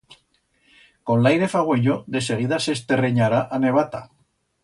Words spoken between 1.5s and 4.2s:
fagüenyo de seguida s'esterrenyará a nevata.